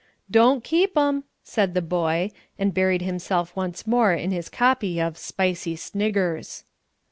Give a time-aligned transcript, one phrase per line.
[0.31, 5.15] "Don't keep 'em," said the boy, and buried himself once more in his copy of
[5.15, 6.63] "Spicy Sniggers."